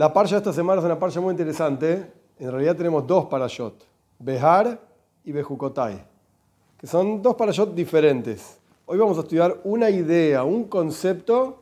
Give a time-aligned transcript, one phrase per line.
[0.00, 2.10] La parcha de esta semana es una parcha muy interesante.
[2.38, 3.84] En realidad tenemos dos parashot,
[4.18, 4.80] Behar
[5.26, 6.02] y Bejukotai,
[6.78, 8.58] que son dos parashot diferentes.
[8.86, 11.58] Hoy vamos a estudiar una idea, un concepto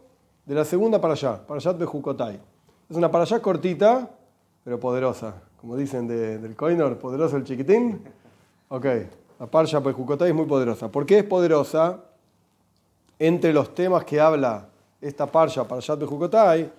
[0.47, 2.39] de la segunda parashá, parashat Bejukotai.
[2.89, 4.09] Es una parashá cortita,
[4.63, 5.35] pero poderosa.
[5.61, 8.05] Como dicen del Koinor, poderoso el chiquitín.
[8.69, 8.87] Ok,
[9.41, 10.87] la parasha Bejukotai es muy poderosa.
[10.89, 12.05] ¿Por qué es poderosa?
[13.19, 14.69] Entre los temas que habla
[15.01, 16.71] esta parasha, parashat Bejukotai,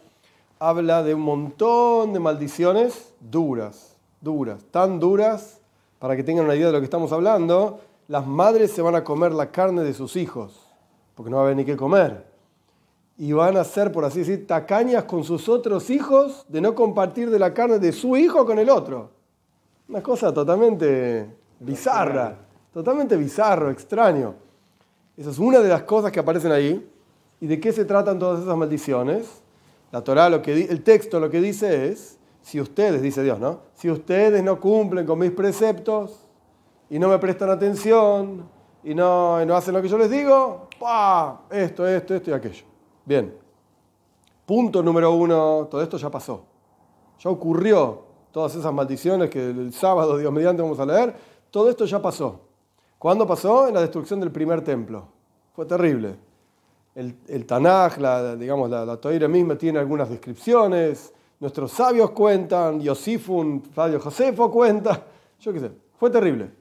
[0.59, 5.61] habla de un montón de maldiciones duras, duras, tan duras,
[5.99, 9.03] para que tengan una idea de lo que estamos hablando, las madres se van a
[9.03, 10.59] comer la carne de sus hijos,
[11.15, 12.27] porque no va a haber ni qué comer.
[13.17, 17.29] Y van a ser, por así decir, tacañas con sus otros hijos de no compartir
[17.29, 19.11] de la carne de su hijo con el otro.
[19.87, 21.29] Una cosa totalmente
[21.59, 22.37] bizarra,
[22.73, 24.35] totalmente bizarro, extraño.
[25.17, 26.89] Esa es una de las cosas que aparecen ahí.
[27.41, 29.41] ¿Y de qué se tratan todas esas maldiciones?
[29.91, 33.61] La Torah, el texto lo que dice es, si ustedes, dice Dios, ¿no?
[33.73, 36.27] Si ustedes no cumplen con mis preceptos
[36.89, 38.47] y no me prestan atención
[38.83, 41.41] y no, no hacen lo que yo les digo, ¡pah!
[41.49, 42.65] Esto, esto, esto y aquello.
[43.03, 43.35] Bien.
[44.45, 46.45] Punto número uno, todo esto ya pasó.
[47.19, 51.15] Ya ocurrió todas esas maldiciones que el sábado, Dios mediante, vamos a leer.
[51.49, 52.41] Todo esto ya pasó.
[52.99, 53.67] ¿Cuándo pasó?
[53.67, 55.07] En la destrucción del primer templo.
[55.53, 56.28] Fue terrible
[57.00, 63.64] el, el Tanaj, la, digamos, la, la misma tiene algunas descripciones, nuestros sabios cuentan, Yosifun,
[63.73, 65.06] Fabio Josefo cuenta,
[65.39, 66.52] yo qué sé, fue terrible,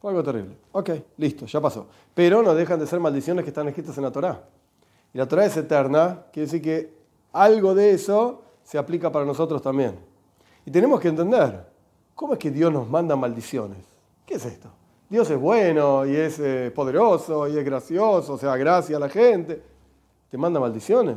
[0.00, 0.56] fue algo terrible.
[0.72, 1.86] Ok, listo, ya pasó.
[2.12, 4.42] Pero no dejan de ser maldiciones que están escritas en la Torá.
[5.14, 6.92] Y la Torá es eterna, quiere decir que
[7.32, 9.96] algo de eso se aplica para nosotros también.
[10.64, 11.64] Y tenemos que entender,
[12.12, 13.84] ¿cómo es que Dios nos manda maldiciones?
[14.26, 14.68] ¿Qué es esto?
[15.08, 19.08] Dios es bueno y es eh, poderoso y es gracioso, o sea, gracia a la
[19.08, 19.75] gente
[20.28, 21.16] te manda maldiciones.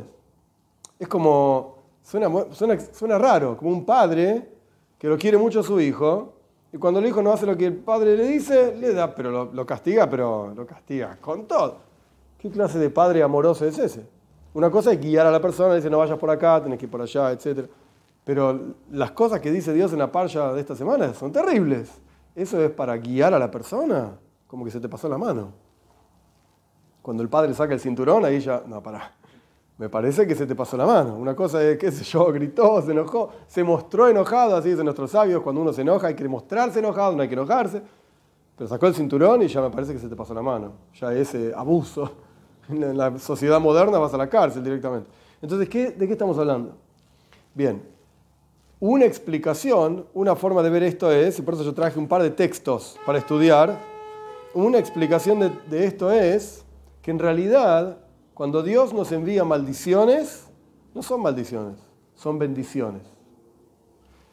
[0.98, 4.48] Es como, suena, suena, raro, como un padre
[4.98, 6.34] que lo quiere mucho a su hijo
[6.72, 9.50] y cuando el hijo no hace lo que el padre le dice, le da, pero
[9.52, 11.78] lo, castiga, pero lo castiga con todo.
[12.38, 14.06] ¿Qué clase de padre amoroso es ese?
[14.54, 16.90] Una cosa es guiar a la persona, dice no vayas por acá, tenés que ir
[16.90, 17.68] por allá, etc.
[18.24, 21.90] Pero las cosas que dice Dios en la parcha de esta semana son terribles.
[22.34, 24.12] Eso es para guiar a la persona,
[24.46, 25.52] como que se te pasó la mano.
[27.02, 29.12] Cuando el padre saca el cinturón, ahí ya, no, pará.
[29.78, 31.16] Me parece que se te pasó la mano.
[31.16, 35.10] Una cosa es, qué sé yo, gritó, se enojó, se mostró enojado, así dicen nuestros
[35.10, 37.82] sabios, cuando uno se enoja hay que mostrarse enojado, no hay que enojarse.
[38.58, 40.72] Pero sacó el cinturón y ya me parece que se te pasó la mano.
[41.00, 42.12] Ya ese abuso.
[42.68, 45.10] En la sociedad moderna vas a la cárcel directamente.
[45.40, 46.76] Entonces, ¿qué, ¿de qué estamos hablando?
[47.54, 47.82] Bien,
[48.78, 52.22] una explicación, una forma de ver esto es, y por eso yo traje un par
[52.22, 53.78] de textos para estudiar,
[54.54, 56.64] una explicación de, de esto es
[57.02, 57.98] que en realidad
[58.34, 60.48] cuando Dios nos envía maldiciones,
[60.94, 61.78] no son maldiciones,
[62.14, 63.02] son bendiciones.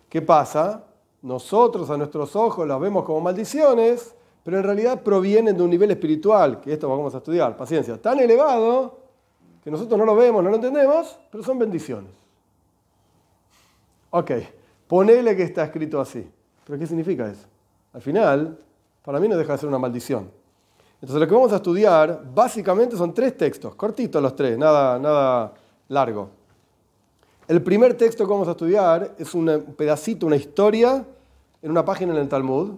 [0.09, 0.85] ¿Qué pasa?
[1.21, 5.91] Nosotros a nuestros ojos las vemos como maldiciones, pero en realidad provienen de un nivel
[5.91, 8.99] espiritual, que esto vamos a estudiar, paciencia, tan elevado
[9.61, 12.13] que nosotros no lo vemos, no lo entendemos, pero son bendiciones.
[14.11, 14.31] Ok,
[14.87, 16.25] ponele que está escrito así.
[16.65, 17.45] ¿Pero qué significa eso?
[17.91, 18.57] Al final,
[19.03, 20.31] para mí no deja de ser una maldición.
[20.99, 25.53] Entonces lo que vamos a estudiar básicamente son tres textos, cortitos los tres, nada, nada
[25.89, 26.29] largo.
[27.47, 31.05] El primer texto que vamos a estudiar es un pedacito, una historia
[31.61, 32.71] en una página en el Talmud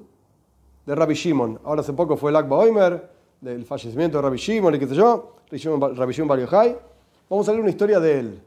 [0.85, 1.59] de Rabbi Shimon.
[1.63, 3.09] Ahora hace poco fue el Akba Oimer,
[3.39, 6.77] del fallecimiento de Rabbi Shimon y qué sé yo, Rabbi Shimon Bar Yochai.
[7.29, 8.41] Vamos a leer una historia de él.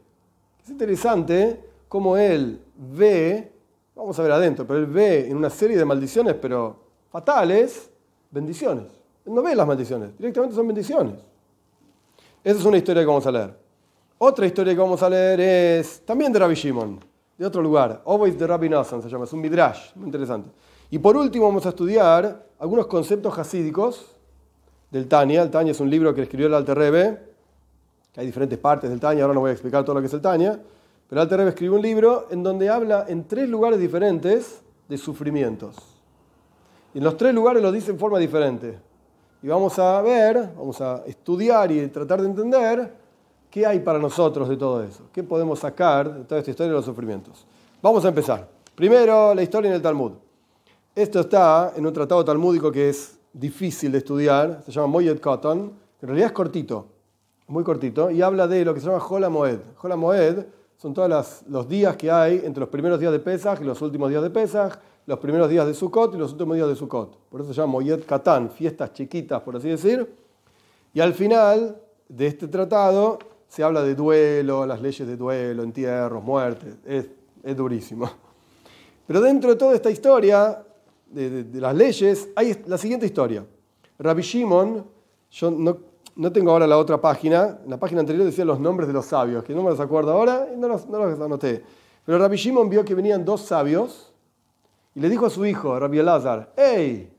[0.63, 1.59] Es interesante
[1.89, 3.51] cómo él ve,
[3.95, 6.75] vamos a ver adentro, pero él ve en una serie de maldiciones, pero
[7.09, 7.89] fatales,
[8.29, 11.15] bendiciones no ve las maldiciones, directamente son bendiciones.
[12.43, 13.57] Esa es una historia que vamos a leer.
[14.17, 16.99] Otra historia que vamos a leer es también de Rabbi Shimon,
[17.37, 18.01] de otro lugar.
[18.05, 20.49] Always de Rabbi Nassan se llama, es un midrash, muy interesante.
[20.91, 24.15] Y por último vamos a estudiar algunos conceptos hasídicos
[24.91, 25.41] del Tania.
[25.41, 27.19] El Tania es un libro que escribió el Alter Rebbe,
[28.11, 30.13] que hay diferentes partes del Tania, ahora no voy a explicar todo lo que es
[30.13, 30.59] el Tania,
[31.09, 34.97] pero el Alter Rebbe escribió un libro en donde habla en tres lugares diferentes de
[34.97, 35.77] sufrimientos.
[36.93, 38.77] Y en los tres lugares lo dice en forma diferente
[39.43, 42.93] y vamos a ver, vamos a estudiar y tratar de entender
[43.51, 46.77] qué hay para nosotros de todo eso, qué podemos sacar de toda esta historia de
[46.77, 47.45] los sufrimientos.
[47.81, 48.47] Vamos a empezar.
[48.73, 50.13] Primero, la historia en el Talmud.
[50.95, 55.73] Esto está en un tratado talmúdico que es difícil de estudiar, se llama Moyed Cotton,
[56.01, 56.87] en realidad es cortito,
[57.47, 59.59] muy cortito, y habla de lo que se llama Hola Moed.
[59.97, 60.45] Moed
[60.77, 64.09] son todos los días que hay entre los primeros días de Pesach y los últimos
[64.09, 67.17] días de Pesach, los primeros días de Sukkot y los últimos días de Sukkot.
[67.29, 70.13] Por eso se llama Moyed Katan, fiestas chiquitas, por así decir.
[70.93, 76.23] Y al final de este tratado se habla de duelo, las leyes de duelo, entierros,
[76.23, 76.75] muertes.
[76.85, 77.07] Es
[77.43, 78.09] es durísimo.
[79.05, 80.63] Pero dentro de toda esta historia
[81.07, 83.45] de, las leyes hay la siguiente historia.
[83.99, 84.85] Rabbi Shimon,
[85.29, 85.77] yo no,
[86.15, 89.05] no, tengo ahora la otra página, en la página anterior decía los nombres de los
[89.05, 91.61] sabios, que no me los acuerdo ahora y no los, no los anoté.
[92.05, 94.12] Pero Rabbi Shimon vio que venían dos sabios
[94.95, 97.11] y le dijo a su hijo, Rabbi Elazar, hey,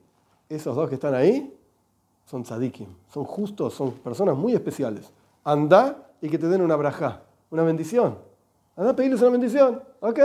[0.48, 1.56] esos dos que están ahí
[2.24, 5.10] son tzadikim, son justos, son personas muy especiales.
[5.42, 8.18] Anda y que te den una braja, una bendición.
[8.76, 10.20] Anda a pedirles una bendición, ¿ok?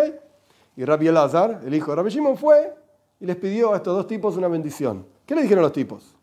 [0.78, 2.74] Y Rabbi Elazar, el hijo de Rabbi Shimon, fue
[3.19, 5.06] y les pidió a estos dos tipos una bendición.
[5.25, 6.16] ¿Qué le dijeron los tipos?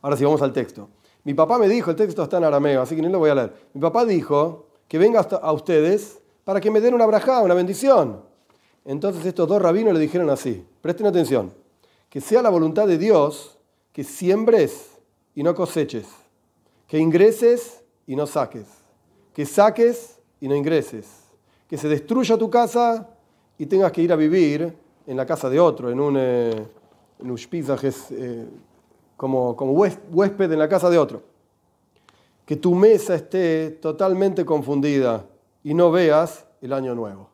[0.00, 0.88] Ahora sí, vamos al texto.
[1.24, 3.34] Mi papá me dijo, el texto está en arameo, así que no lo voy a
[3.34, 3.52] leer.
[3.74, 8.31] Mi papá dijo que venga a ustedes para que me den una braja, una bendición.
[8.84, 11.52] Entonces estos dos rabinos le dijeron así, presten atención,
[12.08, 13.58] que sea la voluntad de Dios
[13.92, 14.90] que siembres
[15.34, 16.06] y no coseches,
[16.88, 18.66] que ingreses y no saques,
[19.34, 21.06] que saques y no ingreses,
[21.68, 23.08] que se destruya tu casa
[23.58, 24.74] y tengas que ir a vivir
[25.06, 26.66] en la casa de otro, en un, eh,
[27.20, 28.46] eh,
[29.16, 31.22] como, como huésped en la casa de otro.
[32.44, 35.24] Que tu mesa esté totalmente confundida
[35.62, 37.31] y no veas el año nuevo.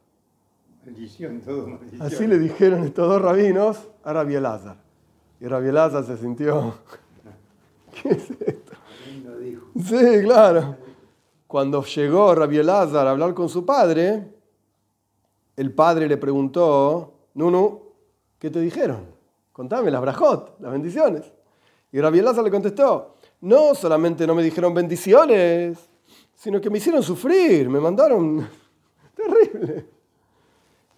[2.00, 4.76] Así le dijeron estos dos rabinos a Rabbi Elazar.
[5.40, 6.74] Y Rabbi Elazar se sintió.
[8.02, 8.72] ¿Qué es esto?
[9.84, 10.76] Sí, claro.
[11.46, 14.32] Cuando llegó Rabbi Elazar a hablar con su padre,
[15.56, 17.82] el padre le preguntó: Nunu,
[18.38, 19.06] ¿qué te dijeron?
[19.52, 21.32] Contame las brajot, las bendiciones.
[21.90, 25.88] Y Rabbi Elazar le contestó: No solamente no me dijeron bendiciones,
[26.34, 28.48] sino que me hicieron sufrir, me mandaron.
[29.14, 29.97] Terrible.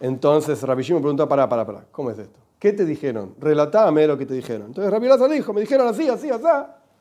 [0.01, 2.39] Entonces Rabbi Shimon preguntó, para, para, para, ¿cómo es esto?
[2.57, 3.35] ¿Qué te dijeron?
[3.39, 4.67] Relatame lo que te dijeron.
[4.67, 6.43] Entonces Rabbi Laza dijo, me dijeron así, así, así,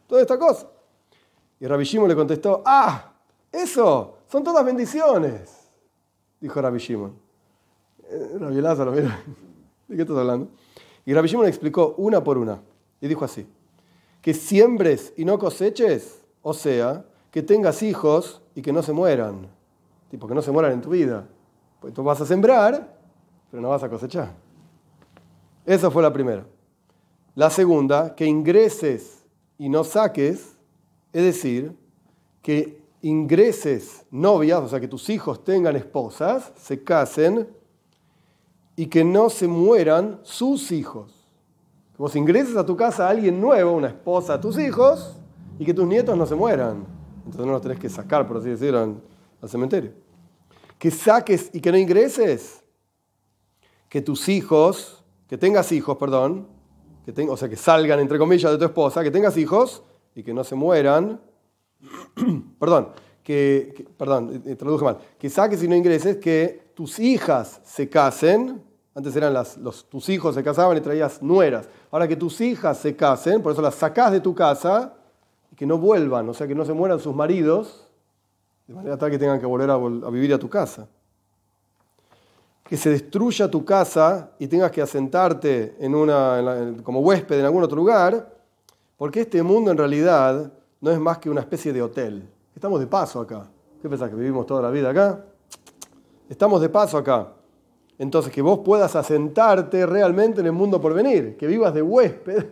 [0.06, 0.68] toda esta cosa.
[1.58, 3.12] Y Rabbi Shimon le contestó, ah,
[3.50, 5.70] eso, son todas bendiciones,
[6.40, 7.14] dijo Rabbi Shimon.
[8.04, 9.24] Eh, Rabbi mira,
[9.88, 10.48] ¿de qué estás hablando?
[11.06, 12.60] Y Rabbi Shimon le explicó una por una.
[13.00, 13.46] Y dijo así,
[14.20, 19.48] que siembres y no coseches, o sea, que tengas hijos y que no se mueran.
[20.10, 21.26] Tipo, que no se mueran en tu vida.
[21.80, 22.94] Pues tú vas a sembrar,
[23.50, 24.32] pero no vas a cosechar.
[25.64, 26.46] Esa fue la primera.
[27.34, 29.24] La segunda, que ingreses
[29.58, 30.56] y no saques,
[31.12, 31.76] es decir,
[32.42, 37.48] que ingreses novias, o sea, que tus hijos tengan esposas, se casen
[38.76, 41.26] y que no se mueran sus hijos.
[41.92, 45.16] Que vos ingreses a tu casa a alguien nuevo, una esposa, a tus hijos,
[45.58, 46.84] y que tus nietos no se mueran.
[47.24, 48.96] Entonces no los tenés que sacar, por así decirlo,
[49.40, 50.09] al cementerio
[50.80, 52.64] que saques y que no ingreses,
[53.90, 56.48] que tus hijos, que tengas hijos, perdón,
[57.04, 59.82] que o sea, que salgan entre comillas de tu esposa, que tengas hijos
[60.14, 61.20] y que no se mueran,
[62.58, 62.92] perdón,
[63.22, 68.62] que, perdón, eh, traduje mal, que saques y no ingreses, que tus hijas se casen,
[68.94, 72.78] antes eran las, los, tus hijos se casaban y traías nueras, ahora que tus hijas
[72.78, 74.94] se casen, por eso las sacás de tu casa
[75.52, 77.89] y que no vuelvan, o sea, que no se mueran sus maridos,
[78.70, 79.76] de manera tal que tengan que volver a,
[80.10, 80.86] vivir a tu casa.
[82.62, 87.64] Que se destruya tu casa y tengas que asentarte en una, como huésped en algún
[87.64, 88.32] otro lugar,
[88.96, 92.28] porque este mundo en realidad no es más que una especie de hotel.
[92.54, 93.50] Estamos de paso acá.
[93.82, 94.08] ¿Qué pensás?
[94.08, 95.24] ¿Que vivimos toda la vida acá?
[96.28, 97.26] Estamos de paso acá.
[97.98, 102.46] Entonces, que vos puedas asentarte realmente en el mundo por venir, que vivas de huésped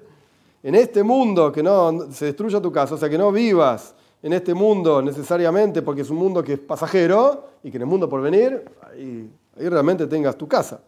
[0.65, 4.33] en este mundo, que no se destruya tu casa, o sea, que no vivas en
[4.33, 8.09] este mundo necesariamente porque es un mundo que es pasajero y que en el mundo
[8.09, 10.81] por venir, ahí, realmente tengas tu casa.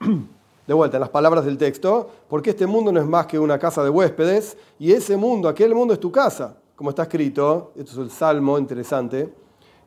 [0.66, 3.58] De vuelta, en las palabras del texto, porque este mundo no es más que una
[3.58, 7.90] casa de huéspedes y ese mundo, aquel mundo es tu casa, como está escrito, esto
[7.92, 9.34] es el Salmo interesante,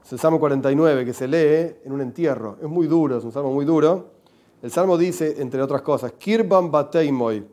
[0.04, 3.32] es el Salmo 49 que se lee en un entierro, es muy duro, es un
[3.32, 4.16] salmo muy duro.
[4.62, 7.48] El salmo dice, entre otras cosas, Kirban Bateimoy,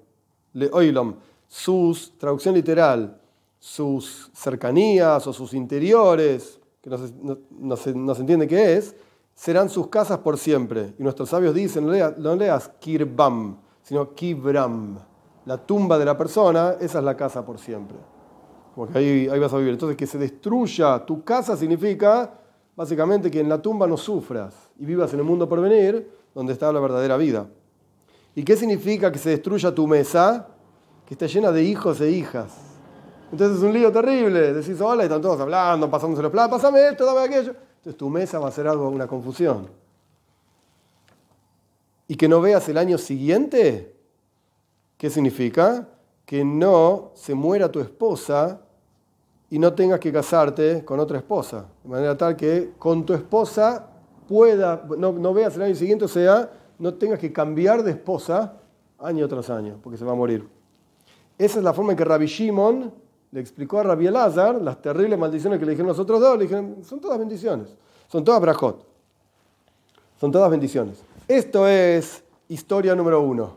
[0.54, 1.14] Le Oilom,
[1.46, 3.21] sus, traducción literal,
[3.62, 8.96] sus cercanías o sus interiores, que no se, entiende qué es,
[9.36, 10.94] serán sus casas por siempre.
[10.98, 14.98] Y nuestros sabios dicen, no leas, kirbam, sino kibram.
[15.44, 17.98] La tumba de la persona, esa es la casa por siempre.
[18.74, 19.74] Porque ahí, ahí vas a vivir.
[19.74, 22.34] Entonces, que se destruya tu casa significa
[22.74, 26.52] básicamente que en la tumba no sufras y vivas en el mundo por venir, donde
[26.52, 27.46] está la verdadera vida.
[28.34, 30.48] ¿Y qué significa que se destruya tu mesa?
[31.06, 32.71] Que está llena de hijos e hijas
[33.32, 34.52] entonces es un lío terrible.
[34.52, 37.54] Decís, hola, y están todos hablando, pasándose los platos, pásame esto, dame aquello.
[37.76, 39.68] Entonces tu mesa va a ser algo, una confusión.
[42.06, 43.96] Y que no veas el año siguiente,
[44.98, 45.88] ¿qué significa?
[46.26, 48.60] Que no se muera tu esposa
[49.48, 51.64] y no tengas que casarte con otra esposa.
[51.82, 53.88] De manera tal que con tu esposa
[54.28, 58.58] pueda, no, no veas el año siguiente, o sea, no tengas que cambiar de esposa
[58.98, 60.46] año tras año, porque se va a morir.
[61.38, 63.01] Esa es la forma en que Rabbi Shimon
[63.32, 66.36] le explicó a Rabbi Elazar las terribles maldiciones que le dijeron los otros dos.
[66.36, 67.74] Le dijeron, son todas bendiciones,
[68.06, 68.84] son todas brajot,
[70.20, 71.02] son todas bendiciones.
[71.26, 73.56] Esto es historia número uno.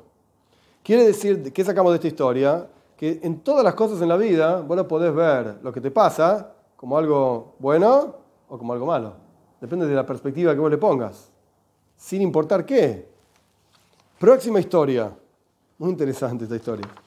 [0.81, 2.67] Quiere decir, ¿qué sacamos de esta historia?
[2.95, 5.91] Que en todas las cosas en la vida vos no podés ver lo que te
[5.91, 8.15] pasa como algo bueno
[8.47, 9.13] o como algo malo.
[9.59, 11.29] Depende de la perspectiva que vos le pongas.
[11.97, 13.09] Sin importar qué.
[14.19, 15.11] Próxima historia.
[15.77, 17.04] Muy interesante esta historia.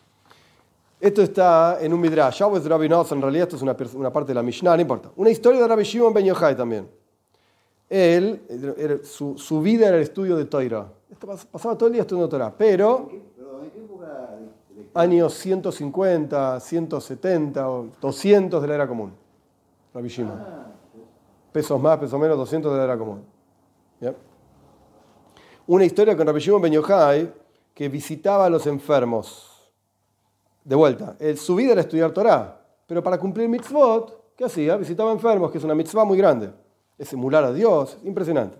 [1.00, 2.38] Esto está en un Midrash.
[2.38, 5.10] Shabbos de Rabbi en realidad esto es una, una, parte de la Mishnah, no importa.
[5.16, 6.88] Una historia de Rabbi Shimon Ben Yochai también.
[7.88, 10.86] Él, su, su, vida era el estudio de Torah.
[11.50, 13.08] Pasaba todo el día estudiando Torah, pero
[14.94, 19.12] años 150, 170 o 200 de la era común.
[19.94, 20.38] Rabbi Shimon.
[21.52, 23.22] Pesos más, pesos menos, 200 de la era común.
[25.66, 27.32] Una historia con Rabbi Shimon Ben Yochai
[27.74, 29.57] que visitaba a los enfermos.
[30.68, 34.76] De vuelta, su vida era estudiar Torah, pero para cumplir mitzvot, ¿qué hacía?
[34.76, 36.50] Visitaba enfermos, que es una mitzvah muy grande.
[36.98, 38.58] Es emular a Dios, impresionante.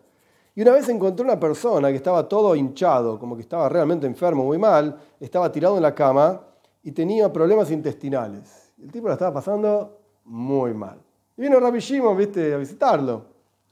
[0.54, 4.42] Y una vez encontró una persona que estaba todo hinchado, como que estaba realmente enfermo,
[4.42, 6.40] muy mal, estaba tirado en la cama
[6.82, 8.72] y tenía problemas intestinales.
[8.82, 10.98] El tipo la estaba pasando muy mal.
[11.36, 13.22] Y vino Rabbi Shimon, viste, a visitarlo.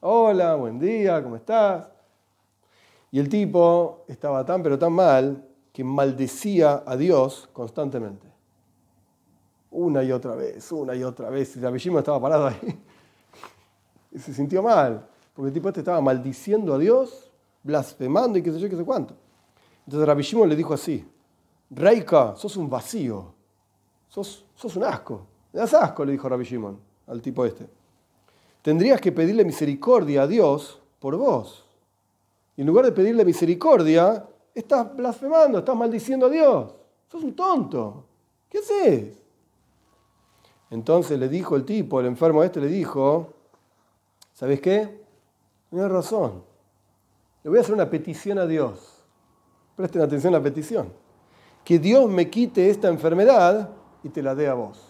[0.00, 1.88] Hola, buen día, ¿cómo estás?
[3.11, 5.43] Y el tipo estaba tan pero tan mal
[5.76, 8.26] que maldecía a Dios constantemente.
[9.71, 11.54] Una y otra vez, una y otra vez.
[11.54, 12.83] Y Rabishima estaba parado ahí.
[14.11, 15.06] Y se sintió mal.
[15.35, 17.30] Porque el tipo este estaba maldiciendo a Dios,
[17.62, 19.18] blasfemando y qué sé yo, qué sé cuánto.
[19.85, 21.06] Entonces Rabishima le dijo así,
[21.68, 23.35] Reika, sos un vacío.
[24.09, 25.26] Sos, sos un asco.
[25.52, 27.68] Le das asco, le dijo Rabbi Shimon al tipo este.
[28.62, 31.66] Tendrías que pedirle misericordia a Dios por vos.
[32.56, 34.26] Y en lugar de pedirle misericordia,
[34.60, 36.75] estás blasfemando, estás maldiciendo a Dios.
[37.08, 38.04] Sos un tonto.
[38.48, 39.18] ¿Qué haces?
[40.70, 43.34] Entonces le dijo el tipo, el enfermo este le dijo,
[44.32, 45.04] ¿sabes qué?
[45.70, 46.42] Tienes razón.
[47.44, 49.04] Le voy a hacer una petición a Dios.
[49.76, 50.92] Presten atención a la petición.
[51.62, 53.70] Que Dios me quite esta enfermedad
[54.02, 54.82] y te la dé a vos.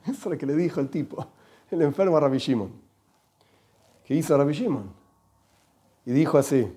[0.04, 1.26] Eso es lo que le dijo el tipo,
[1.70, 2.70] el enfermo a Rabbi Shimon.
[4.04, 4.88] ¿Qué hizo Rabbi Shimon?
[6.06, 6.72] Y dijo así,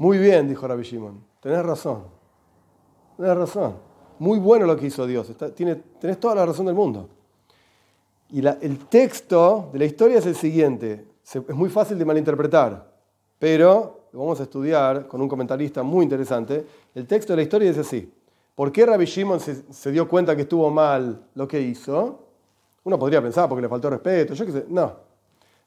[0.00, 2.04] muy bien, dijo Rabbi Shimon, tenés razón,
[3.18, 3.74] tenés razón,
[4.18, 7.06] muy bueno lo que hizo Dios, tenés toda la razón del mundo.
[8.30, 12.90] Y el texto de la historia es el siguiente, es muy fácil de malinterpretar,
[13.38, 16.64] pero lo vamos a estudiar con un comentarista muy interesante.
[16.94, 18.10] El texto de la historia dice así,
[18.54, 22.24] ¿por qué Rabbi Shimon se, se dio cuenta que estuvo mal lo que hizo?
[22.84, 24.94] Uno podría pensar porque le faltó respeto, yo qué sé, no.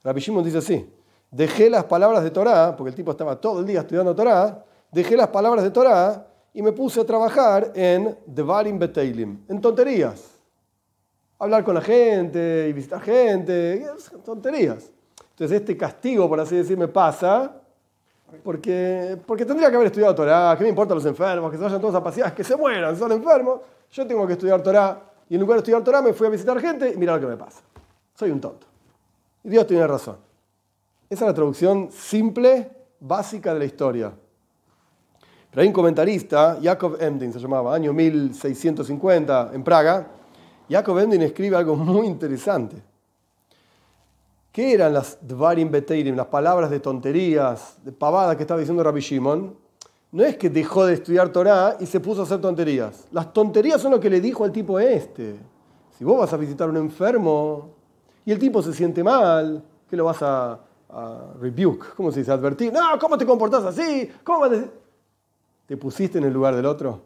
[0.03, 0.89] Rabbi Shimon dice así,
[1.33, 5.17] dejé las palabras de Torah, porque el tipo estaba todo el día estudiando Torah, dejé
[5.17, 10.29] las palabras de Torah y me puse a trabajar en Devarim Beteilim, en tonterías.
[11.39, 13.85] Hablar con la gente y visitar gente,
[14.23, 14.91] tonterías.
[15.31, 17.51] Entonces este castigo, por así decir, me pasa
[18.43, 21.51] porque, porque tendría que haber estudiado Torah, ¿qué me importan los enfermos?
[21.51, 23.61] Que se vayan todos a pasear, que se mueran, son enfermos.
[23.91, 25.01] Yo tengo que estudiar Torah.
[25.29, 27.27] Y en lugar de estudiar Torah me fui a visitar gente y mira lo que
[27.27, 27.61] me pasa.
[28.13, 28.67] Soy un tonto.
[29.43, 30.32] Y Dios tiene razón.
[31.13, 34.11] Esa es la traducción simple, básica de la historia.
[35.51, 40.07] Pero hay un comentarista, Jacob Emdin se llamaba, año 1650, en Praga.
[40.67, 42.77] Jacob Emdin escribe algo muy interesante.
[44.51, 49.01] ¿Qué eran las Dvarim Beteirim, las palabras de tonterías, de pavadas que estaba diciendo Rabbi
[49.01, 49.55] Shimon?
[50.13, 53.05] No es que dejó de estudiar Torah y se puso a hacer tonterías.
[53.11, 55.35] Las tonterías son lo que le dijo al tipo este.
[55.95, 57.69] Si vos vas a visitar a un enfermo
[58.25, 60.59] y el tipo se siente mal, ¿qué lo vas a,
[61.39, 62.31] rebuke, ¿cómo se dice?
[62.31, 62.71] Advertir.
[62.71, 64.09] No, ¿cómo te comportás así?
[64.23, 64.45] ¿Cómo
[65.65, 67.01] ¿Te pusiste en el lugar del otro?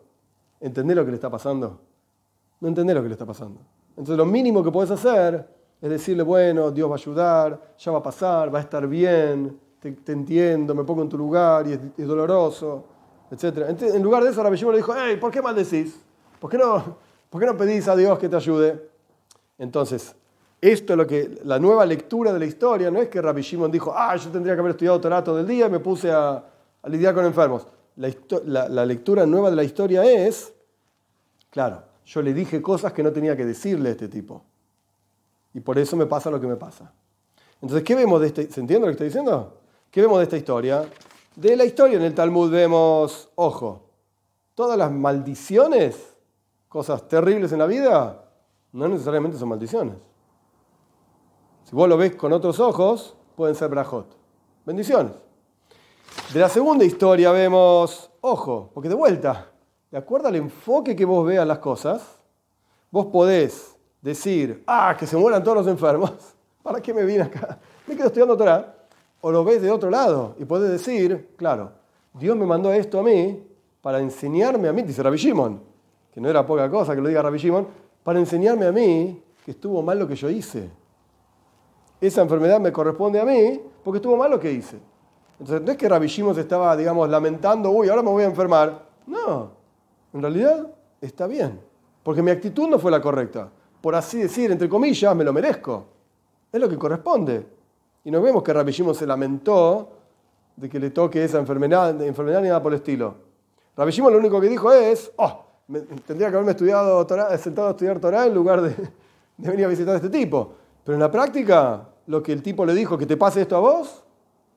[0.60, 1.80] ¿Entendés lo que le está pasando?
[2.60, 3.62] No entendés lo que le está pasando.
[3.92, 5.48] Entonces lo mínimo que puedes hacer
[5.82, 9.60] es decirle, bueno, Dios va a ayudar, ya va a pasar, va a estar bien,
[9.80, 12.84] te, entiendo, me pongo en tu lugar y es, doloroso,
[13.30, 13.70] etc.
[13.70, 16.00] En lugar de eso, Rabbi le dijo, hey, ¿por qué maldecís?
[16.40, 16.98] ¿Por qué, no,
[17.30, 18.90] ¿Por qué no pedís a Dios que te ayude?
[19.58, 20.16] Entonces,
[20.60, 23.72] esto es lo que la nueva lectura de la historia no es que Rabbi Shimon
[23.72, 26.44] dijo, ah, yo tendría que haber estudiado Torah todo el día y me puse a,
[26.86, 27.68] lidiar con enfermos.
[27.96, 30.54] La, lectura nueva de la historia es,
[31.50, 34.44] claro, yo le dije cosas que no tenía que decirle a este tipo.
[35.54, 36.92] Y por eso me pasa lo que me pasa.
[37.62, 38.52] Entonces, ¿qué vemos de este?
[38.52, 39.58] ¿Se entiende lo que estoy diciendo?
[39.92, 40.86] ¿Qué vemos de esta historia?
[41.36, 43.90] De la historia en el Talmud vemos, ojo,
[44.56, 46.16] todas las maldiciones,
[46.68, 48.24] cosas terribles en la vida,
[48.72, 49.98] no necesariamente son maldiciones.
[51.68, 54.06] Si vos lo ves con otros ojos, pueden ser brajot.
[54.66, 55.12] Bendiciones.
[56.34, 59.52] De la segunda historia vemos, ojo, porque de vuelta,
[59.92, 62.02] de acuerdo al enfoque que vos veas las cosas,
[62.90, 66.14] vos podés decir, ah, que se mueran todos los enfermos.
[66.64, 67.60] ¿Para qué me vine acá?
[67.86, 68.74] Me quedo estudiando Torah.
[69.20, 71.74] O lo ves de otro lado y podés decir, claro,
[72.14, 73.46] Dios me mandó esto a mí
[73.82, 75.62] para enseñarme a mí, dice Rabbi Shimon,
[76.14, 77.68] que no era poca cosa que lo diga Rabbi Shimon,
[78.06, 80.87] para enseñarme a mí que estuvo mal lo que yo hice.
[82.00, 84.78] Esa enfermedad me corresponde a mí porque estuvo mal lo que hice.
[85.40, 88.86] Entonces, no es que se estaba, digamos, lamentando, uy, ahora me voy a enfermar.
[89.06, 89.52] No,
[90.14, 90.68] en realidad
[91.00, 91.60] está bien,
[92.04, 93.50] porque mi actitud no fue la correcta.
[93.82, 95.86] Por así decir, entre comillas, me lo merezco.
[96.52, 97.46] Es lo que corresponde.
[98.04, 99.90] Y no vemos que Rabbi Shimon se lamentó
[100.56, 103.16] de que le toque esa enfermedad, enfermedad ni nada por el estilo.
[103.76, 105.46] Rabbi Shimon lo único que dijo es, oh,
[106.06, 108.70] tendría que haberme estudiado sentado a estudiar Torah en lugar de,
[109.38, 110.54] de venir a visitar a este tipo.
[110.88, 113.60] Pero en la práctica, lo que el tipo le dijo, que te pase esto a
[113.60, 114.06] vos,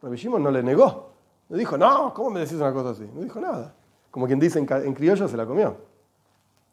[0.01, 1.11] Rabbi Shimon no le negó.
[1.49, 3.05] Le dijo, no, ¿cómo me decís una cosa así?
[3.13, 3.75] No dijo nada.
[4.13, 5.77] Como quien dice en, criollo, se la comió.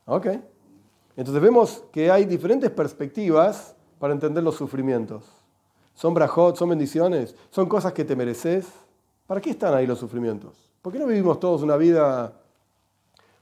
[0.05, 0.27] Ok.
[1.15, 5.25] Entonces vemos que hay diferentes perspectivas para entender los sufrimientos.
[5.95, 8.67] Son brajot, son bendiciones, son cosas que te mereces.
[9.25, 10.71] ¿Para qué están ahí los sufrimientos?
[10.83, 12.31] ¿Por qué no vivimos todos una vida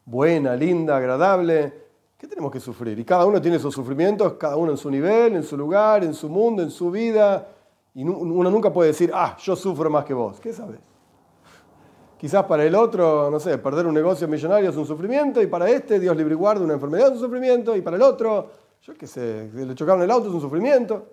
[0.06, 1.85] buena, linda, agradable?
[2.26, 2.98] ¿Qué tenemos que sufrir?
[2.98, 6.16] Y cada uno tiene sus sufrimientos, cada uno en su nivel, en su lugar, en
[6.16, 7.48] su mundo, en su vida.
[7.94, 10.40] Y uno nunca puede decir, ah, yo sufro más que vos.
[10.40, 10.80] ¿Qué sabes?
[12.18, 15.70] Quizás para el otro, no sé, perder un negocio millonario es un sufrimiento, y para
[15.70, 18.50] este, Dios libre y guarde, una enfermedad es un sufrimiento, y para el otro,
[18.82, 21.06] yo qué sé, le chocaron el auto es un sufrimiento.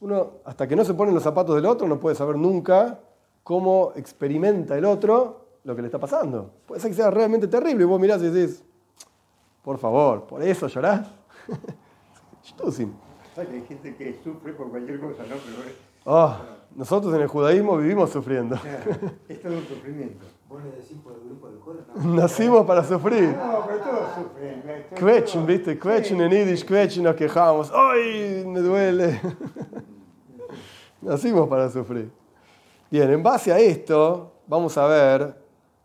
[0.00, 3.00] Uno, hasta que no se pone en los zapatos del otro, no puede saber nunca
[3.42, 6.50] cómo experimenta el otro lo que le está pasando.
[6.66, 8.62] Puede ser que sea realmente terrible, y vos mirás y decís,
[9.62, 11.08] por favor, ¿por eso llorás?
[12.44, 12.92] Stusim.
[13.36, 15.36] Hay gente que sufre por cualquier cosa, ¿no?
[15.36, 15.72] Pero
[16.04, 16.36] oh,
[16.74, 18.56] nosotros en el judaísmo vivimos sufriendo.
[19.28, 20.24] Esto es un sufrimiento.
[20.48, 21.80] ¿Vos le decís por el grupo del coro?
[22.14, 23.36] Nacimos para sufrir.
[23.36, 24.62] No, pero todos sufren.
[24.94, 25.78] Quechen, ¿viste?
[25.78, 27.70] Quechen en Yiddish, quechen, nos quejamos.
[27.72, 29.20] ¡Ay, me duele!
[31.02, 32.10] Nacimos para sufrir.
[32.90, 35.36] Bien, en base a esto, vamos a ver,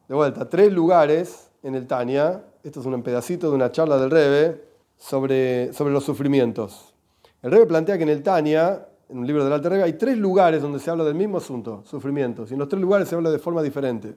[0.07, 2.43] de vuelta, tres lugares en el Tania.
[2.63, 4.63] Esto es un pedacito de una charla del Rebe
[4.97, 6.93] sobre, sobre los sufrimientos.
[7.41, 10.17] El Rebe plantea que en el Tania, en un libro del Alter Rebe, hay tres
[10.17, 12.51] lugares donde se habla del mismo asunto, sufrimientos.
[12.51, 14.15] Y en los tres lugares se habla de forma diferente.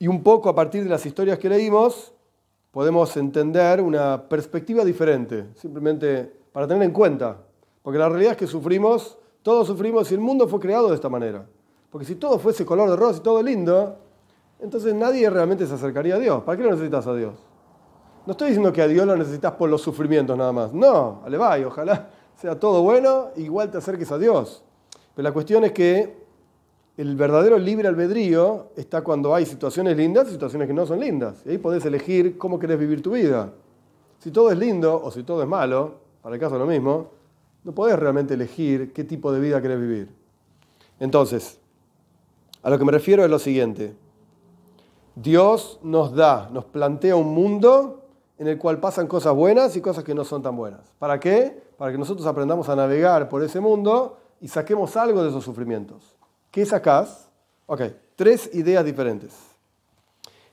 [0.00, 2.12] Y un poco a partir de las historias que leímos,
[2.72, 7.36] podemos entender una perspectiva diferente, simplemente para tener en cuenta.
[7.82, 11.08] Porque la realidad es que sufrimos, todos sufrimos y el mundo fue creado de esta
[11.08, 11.46] manera.
[11.88, 13.96] Porque si todo fuese color de rosa y todo lindo,
[14.60, 16.42] entonces nadie realmente se acercaría a Dios.
[16.42, 17.34] ¿Para qué lo necesitas a Dios?
[18.26, 20.72] No estoy diciendo que a Dios lo necesitas por los sufrimientos nada más.
[20.72, 24.62] No, ale va y ojalá sea todo bueno, igual te acerques a Dios.
[25.14, 26.18] Pero la cuestión es que
[26.96, 31.42] el verdadero libre albedrío está cuando hay situaciones lindas y situaciones que no son lindas.
[31.46, 33.52] Y ahí podés elegir cómo querés vivir tu vida.
[34.18, 37.10] Si todo es lindo o si todo es malo, para el caso lo mismo,
[37.62, 40.08] no podés realmente elegir qué tipo de vida querés vivir.
[40.98, 41.60] Entonces,
[42.62, 43.94] a lo que me refiero es lo siguiente.
[45.20, 48.04] Dios nos da, nos plantea un mundo
[48.38, 50.92] en el cual pasan cosas buenas y cosas que no son tan buenas.
[51.00, 51.60] ¿Para qué?
[51.76, 56.16] Para que nosotros aprendamos a navegar por ese mundo y saquemos algo de esos sufrimientos.
[56.52, 57.30] ¿Qué sacás?
[57.66, 57.82] Ok,
[58.14, 59.34] tres ideas diferentes.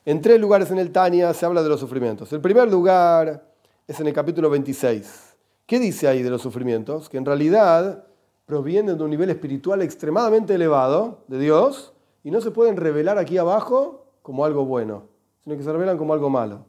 [0.03, 2.33] En tres lugares en el Tania se habla de los sufrimientos.
[2.33, 3.47] El primer lugar
[3.87, 5.35] es en el capítulo 26.
[5.67, 7.07] ¿Qué dice ahí de los sufrimientos?
[7.07, 8.05] Que en realidad
[8.47, 13.37] provienen de un nivel espiritual extremadamente elevado de Dios y no se pueden revelar aquí
[13.37, 15.03] abajo como algo bueno,
[15.43, 16.65] sino que se revelan como algo malo.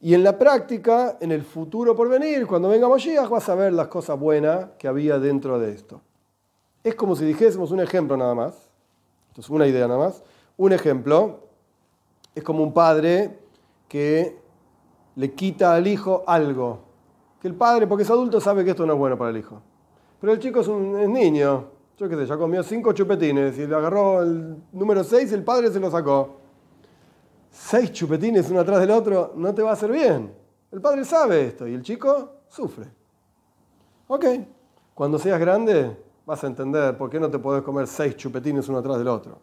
[0.00, 3.72] Y en la práctica, en el futuro por venir, cuando venga Moshiach, vas a ver
[3.72, 6.00] las cosas buenas que había dentro de esto.
[6.82, 8.68] Es como si dijésemos un ejemplo nada más.
[9.28, 10.24] Entonces, una idea nada más.
[10.56, 11.44] Un ejemplo
[12.34, 13.38] es como un padre
[13.86, 14.36] que
[15.14, 16.80] le quita al hijo algo.
[17.40, 19.62] Que el padre, porque es adulto, sabe que esto no es bueno para el hijo.
[20.20, 21.75] Pero el chico es un niño.
[21.98, 25.42] Yo qué sé, ya comió cinco chupetines y le agarró el número seis y el
[25.42, 26.36] padre se lo sacó.
[27.50, 30.30] Seis chupetines uno atrás del otro no te va a hacer bien.
[30.70, 32.86] El padre sabe esto y el chico sufre.
[34.08, 34.24] Ok,
[34.92, 38.78] cuando seas grande, vas a entender por qué no te podés comer seis chupetines uno
[38.78, 39.38] atrás del otro.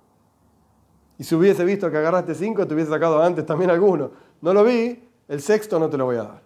[1.18, 4.12] Y si hubiese visto que agarraste cinco, te hubiese sacado antes también alguno.
[4.42, 6.44] No lo vi, el sexto no te lo voy a dar.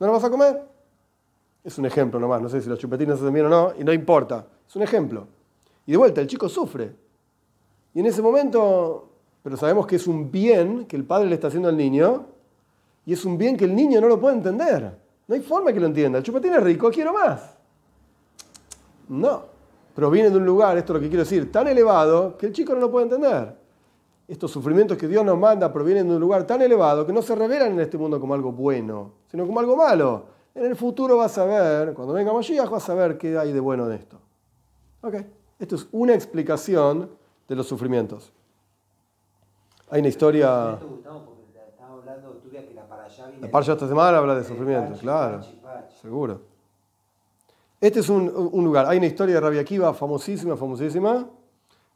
[0.00, 0.62] ¿No lo vas a comer?
[1.62, 3.92] Es un ejemplo nomás, no sé si los chupetines se bien o no, y no
[3.92, 4.46] importa.
[4.66, 5.26] Es un ejemplo.
[5.86, 6.94] Y de vuelta, el chico sufre.
[7.94, 9.08] Y en ese momento,
[9.42, 12.26] pero sabemos que es un bien que el padre le está haciendo al niño,
[13.04, 14.96] y es un bien que el niño no lo puede entender.
[15.26, 16.18] No hay forma que lo entienda.
[16.18, 17.56] El chupetín es rico, quiero más.
[19.08, 19.44] No.
[19.94, 22.72] Proviene de un lugar, esto es lo que quiero decir, tan elevado que el chico
[22.74, 23.54] no lo puede entender.
[24.26, 27.34] Estos sufrimientos que Dios nos manda provienen de un lugar tan elevado que no se
[27.34, 30.24] revelan en este mundo como algo bueno, sino como algo malo.
[30.54, 33.60] En el futuro vas a ver, cuando venga Mashiach, vas a ver qué hay de
[33.60, 34.18] bueno en esto.
[35.02, 35.16] Ok,
[35.62, 37.08] esto es una explicación
[37.48, 38.32] de los sufrimientos.
[39.90, 40.78] Hay una historia.
[43.40, 45.40] La- parcha esta semana habla de sufrimientos, claro,
[46.00, 46.40] seguro.
[47.80, 48.86] Este es un, un lugar.
[48.86, 51.26] Hay una historia de Rabbi Akiva famosísima, famosísima.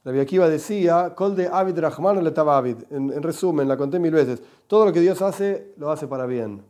[0.04, 2.76] Rabbi Akiva decía, Kol de Abid Rahman le Abid.
[2.90, 4.42] En, en resumen, la conté mil veces.
[4.66, 6.62] Todo lo que Dios hace, lo hace para bien.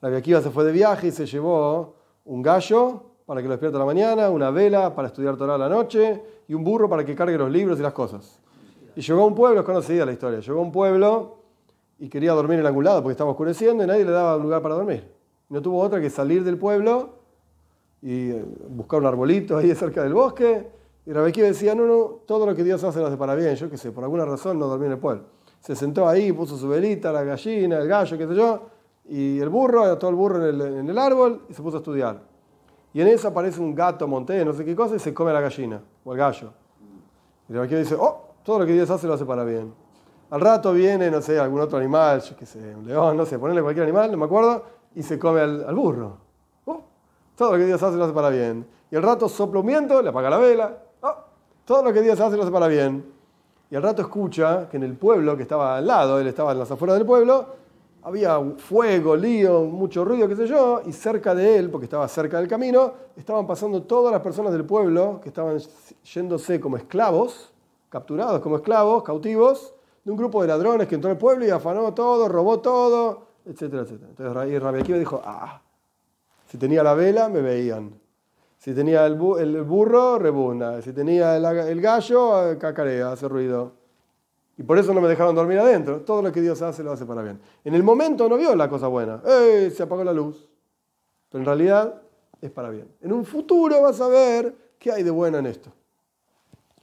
[0.00, 3.78] Rabbi Akiva se fue de viaje y se llevó un gallo para que lo despierte
[3.78, 7.14] la mañana, una vela para estudiar Torah a la noche y un burro para que
[7.14, 8.40] cargue los libros y las cosas.
[8.96, 11.36] Y llegó a un pueblo, es conocida la historia, llegó a un pueblo
[12.00, 14.74] y quería dormir en algún lado porque estaba oscureciendo y nadie le daba lugar para
[14.74, 15.08] dormir.
[15.48, 17.20] No tuvo otra que salir del pueblo
[18.02, 20.68] y eh, buscar un arbolito ahí cerca del bosque.
[21.06, 23.54] Y Rebequía decía, no, no, todo lo que Dios hace lo hace para bien.
[23.54, 25.26] Yo qué sé, por alguna razón no dormí en el pueblo.
[25.60, 28.62] Se sentó ahí, puso su velita, la gallina, el gallo, qué sé yo,
[29.08, 32.29] y el burro, ató el burro en el árbol y se puso a estudiar.
[32.92, 35.34] Y en eso aparece un gato montés, no sé qué cosa, y se come a
[35.34, 36.52] la gallina o el gallo.
[37.48, 39.72] Y Rebequía dice, oh, todo lo que Dios hace lo hace para bien.
[40.30, 43.38] Al rato viene, no sé, algún otro animal, yo qué sé, un león, no sé,
[43.38, 46.18] ponerle cualquier animal, no me acuerdo, y se come al, al burro.
[46.66, 46.82] Oh,
[47.36, 48.66] todo lo que Dios hace lo hace para bien.
[48.90, 50.76] Y al rato sopla un viento, le apaga la vela.
[51.02, 51.16] Oh,
[51.64, 53.04] todo lo que Dios hace lo hace para bien.
[53.70, 56.58] Y al rato escucha que en el pueblo que estaba al lado, él estaba en
[56.58, 57.46] las afueras del pueblo,
[58.02, 62.38] había fuego, lío, mucho ruido, qué sé yo, y cerca de él, porque estaba cerca
[62.38, 65.58] del camino, estaban pasando todas las personas del pueblo que estaban
[66.14, 67.52] yéndose como esclavos,
[67.88, 71.92] capturados como esclavos, cautivos, de un grupo de ladrones que entró al pueblo y afanó
[71.92, 74.08] todo, robó todo, etcétera, etcétera.
[74.10, 75.60] Entonces y Rabbi Akiva dijo, ah,
[76.46, 78.00] si tenía la vela, me veían.
[78.58, 80.82] Si tenía el, bu- el burro, rebunda.
[80.82, 83.72] Si tenía el, el gallo, cacarea, hace ruido.
[84.60, 86.02] Y por eso no me dejaron dormir adentro.
[86.02, 87.40] Todo lo que Dios hace lo hace para bien.
[87.64, 89.22] En el momento no vio la cosa buena.
[89.26, 89.72] ¡Eh!
[89.74, 90.46] Se apagó la luz.
[91.30, 92.02] Pero en realidad
[92.42, 92.86] es para bien.
[93.00, 95.72] En un futuro vas a ver qué hay de bueno en esto.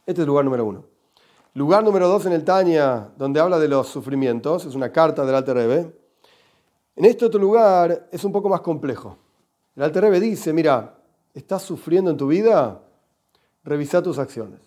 [0.07, 0.85] Este es el lugar número uno.
[1.53, 4.65] Lugar número dos en el Tania, donde habla de los sufrimientos.
[4.65, 5.95] Es una carta del Alter Rebbe.
[6.95, 9.19] En este otro lugar es un poco más complejo.
[9.75, 10.95] El Alter Rebbe dice, mira,
[11.31, 12.81] ¿estás sufriendo en tu vida?
[13.63, 14.61] Revisa tus acciones.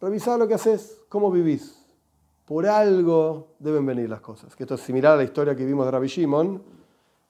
[0.00, 1.77] Revisa lo que haces, cómo vivís.
[2.48, 4.56] Por algo deben venir las cosas.
[4.56, 6.62] Que esto es similar a la historia que vimos de Rabbi Shimon,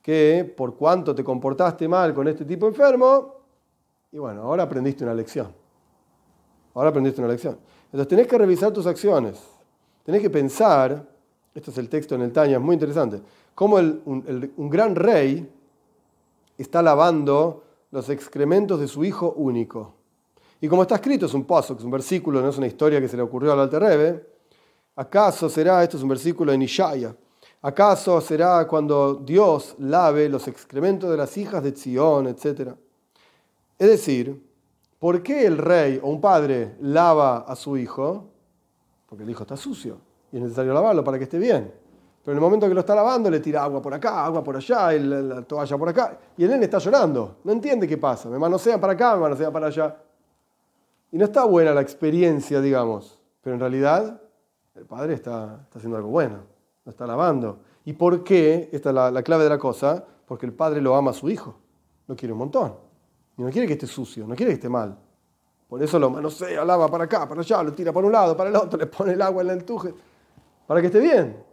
[0.00, 3.34] que por cuánto te comportaste mal con este tipo enfermo,
[4.12, 5.48] y bueno, ahora aprendiste una lección.
[6.72, 7.58] Ahora aprendiste una lección.
[7.86, 9.42] Entonces tenés que revisar tus acciones.
[10.04, 11.04] Tenés que pensar,
[11.52, 13.20] este es el texto en el Tanya, es muy interesante,
[13.56, 15.52] cómo un, gran rey
[16.56, 19.94] está lavando los excrementos de su hijo único.
[20.60, 23.08] Y como está escrito, es un paso, es un versículo, no es una historia que
[23.08, 24.37] se le ocurrió al Alter Rebbe,
[24.98, 27.14] ¿acaso será, esto es un versículo en Ishaya,
[27.62, 32.74] acaso será cuando Dios lave los excrementos de las hijas de Zion, etcétera?
[33.78, 34.44] Es decir,
[34.98, 38.28] ¿por qué el rey o un padre lava a su hijo?
[39.08, 39.98] Porque el hijo está sucio
[40.32, 41.72] y es necesario lavarlo para que esté bien.
[42.24, 44.56] Pero en el momento que lo está lavando, le tira agua por acá, agua por
[44.56, 46.18] allá, la toalla por acá.
[46.36, 47.36] Y el nene está llorando.
[47.44, 48.28] No entiende qué pasa.
[48.28, 49.96] Me manosean para acá, me manosean para allá.
[51.10, 53.18] Y no está buena la experiencia, digamos.
[53.40, 54.20] Pero en realidad,
[54.78, 56.38] el padre está, haciendo algo bueno.
[56.84, 57.60] Lo está lavando.
[57.84, 58.70] ¿Y por qué?
[58.72, 60.04] Esta es la, la clave de la cosa.
[60.26, 61.56] Porque el padre lo ama a su hijo.
[62.06, 62.74] Lo quiere un montón.
[63.36, 64.98] Y no quiere que esté sucio, no quiere que esté mal.
[65.68, 68.48] Por eso lo manosea, lava para acá, para allá, lo tira por un lado, para
[68.48, 69.94] el otro, le pone el agua en el tuje,
[70.66, 71.44] para que esté bien.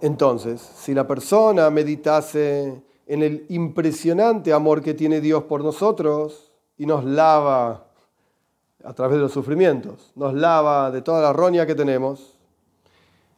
[0.00, 6.86] Entonces, si la persona meditase en el impresionante amor que tiene Dios por nosotros y
[6.86, 7.91] nos lava
[8.84, 12.38] a través de los sufrimientos, nos lava de toda la roña que tenemos,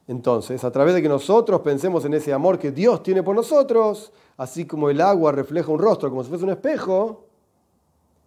[0.06, 4.12] entonces, a través de que nosotros pensemos en ese amor que Dios tiene por nosotros,
[4.36, 7.24] así como el agua refleja un rostro como si fuese un espejo,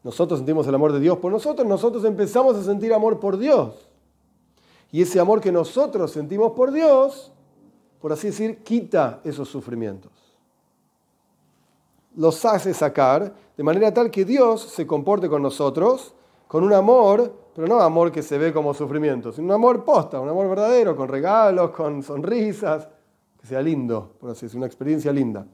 [0.03, 3.87] nosotros sentimos el amor de Dios por nosotros, nosotros empezamos a sentir amor por Dios.
[4.91, 7.31] Y ese amor que nosotros sentimos por Dios,
[8.01, 10.11] por así decir, quita esos sufrimientos.
[12.15, 16.13] Los hace sacar de manera tal que Dios se comporte con nosotros
[16.47, 20.19] con un amor, pero no amor que se ve como sufrimiento, sino un amor posta,
[20.19, 22.87] un amor verdadero, con regalos, con sonrisas,
[23.39, 25.45] que sea lindo, por así decir, una experiencia linda.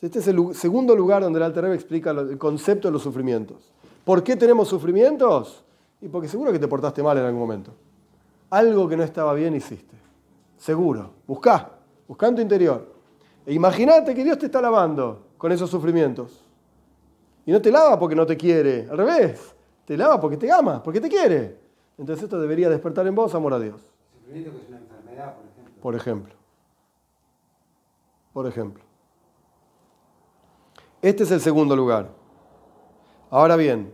[0.00, 3.70] Este es el segundo lugar donde el Alter Rebbe explica el concepto de los sufrimientos.
[4.04, 5.62] ¿Por qué tenemos sufrimientos?
[6.00, 7.72] Y porque seguro que te portaste mal en algún momento.
[8.48, 9.94] Algo que no estaba bien hiciste.
[10.56, 11.10] Seguro.
[11.26, 11.70] Buscá.
[12.08, 12.94] Buscá en tu interior.
[13.44, 16.42] E imagínate que Dios te está lavando con esos sufrimientos.
[17.44, 19.54] Y no te lava porque no te quiere, al revés,
[19.90, 21.58] te lava porque te ama, porque te quiere.
[21.98, 23.80] Entonces esto debería despertar en vos amor a Dios.
[24.12, 25.82] Sufrimiento que es una enfermedad, por ejemplo.
[25.82, 26.34] Por ejemplo.
[28.32, 28.84] Por ejemplo.
[31.02, 32.08] Este es el segundo lugar.
[33.30, 33.92] Ahora bien,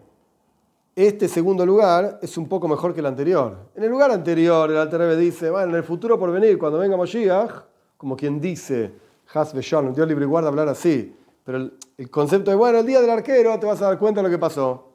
[0.95, 3.57] este segundo lugar es un poco mejor que el anterior.
[3.75, 6.99] En el lugar anterior, el Alter dice, bueno, en el futuro por venir, cuando venga
[6.99, 7.53] Moshiach,
[7.97, 8.93] como quien dice,
[9.33, 11.17] Has Dios libre y guarda hablar así.
[11.43, 14.21] Pero el, el concepto es, bueno, el día del arquero te vas a dar cuenta
[14.21, 14.93] de lo que pasó.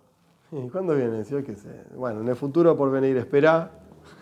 [0.52, 1.24] ¿Y cuándo viene?
[1.24, 1.70] Yo qué sé.
[1.96, 3.72] Bueno, en el futuro por venir, espera.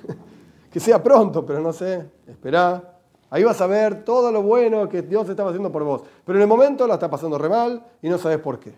[0.72, 3.00] que sea pronto, pero no sé, espera.
[3.32, 6.04] Ahí vas a ver todo lo bueno que Dios estaba haciendo por vos.
[6.26, 8.76] Pero en el momento la está pasando re mal y no sabes por qué.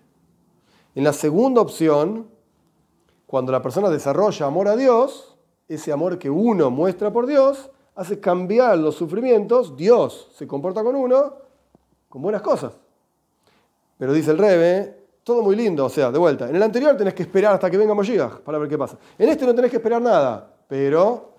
[0.96, 2.28] En la segunda opción,
[3.28, 5.38] cuando la persona desarrolla amor a Dios,
[5.68, 10.96] ese amor que uno muestra por Dios, hace cambiar los sufrimientos, Dios se comporta con
[10.96, 11.34] uno
[12.08, 12.74] con buenas cosas.
[13.98, 15.01] Pero dice el Rebe,
[15.32, 17.78] todo muy lindo, o sea, de vuelta, en el anterior tenés que esperar hasta que
[17.78, 18.98] venga Moshiach para ver qué pasa.
[19.18, 21.36] En este no tenés que esperar nada, pero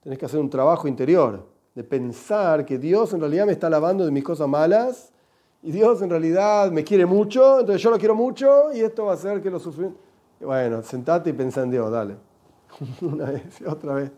[0.00, 4.04] tenés que hacer un trabajo interior de pensar que Dios en realidad me está lavando
[4.04, 5.12] de mis cosas malas
[5.60, 9.12] y Dios en realidad me quiere mucho, entonces yo lo quiero mucho y esto va
[9.12, 10.00] a hacer que lo sufrimientos...
[10.40, 12.14] Bueno, sentate y pensá en Dios, dale.
[13.00, 14.12] Una vez otra vez.